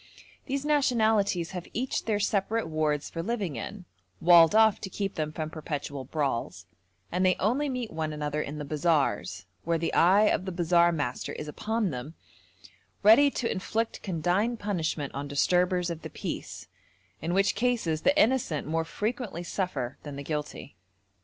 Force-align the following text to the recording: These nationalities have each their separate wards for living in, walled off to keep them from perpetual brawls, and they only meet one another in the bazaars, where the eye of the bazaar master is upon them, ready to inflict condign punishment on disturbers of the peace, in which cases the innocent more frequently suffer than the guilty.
These 0.47 0.65
nationalities 0.65 1.51
have 1.51 1.67
each 1.73 2.05
their 2.05 2.19
separate 2.19 2.67
wards 2.67 3.07
for 3.07 3.21
living 3.21 3.55
in, 3.55 3.85
walled 4.19 4.55
off 4.55 4.81
to 4.81 4.89
keep 4.89 5.13
them 5.13 5.31
from 5.31 5.51
perpetual 5.51 6.05
brawls, 6.05 6.65
and 7.11 7.23
they 7.23 7.35
only 7.39 7.69
meet 7.69 7.91
one 7.91 8.11
another 8.11 8.41
in 8.41 8.57
the 8.57 8.65
bazaars, 8.65 9.45
where 9.63 9.77
the 9.77 9.93
eye 9.93 10.23
of 10.23 10.45
the 10.45 10.51
bazaar 10.51 10.91
master 10.91 11.33
is 11.33 11.47
upon 11.47 11.91
them, 11.91 12.15
ready 13.03 13.29
to 13.29 13.51
inflict 13.51 14.01
condign 14.01 14.57
punishment 14.57 15.13
on 15.13 15.27
disturbers 15.27 15.91
of 15.91 16.01
the 16.01 16.09
peace, 16.09 16.67
in 17.21 17.35
which 17.35 17.53
cases 17.53 18.01
the 18.01 18.19
innocent 18.19 18.65
more 18.65 18.83
frequently 18.85 19.43
suffer 19.43 19.99
than 20.01 20.15
the 20.15 20.23
guilty. 20.23 20.75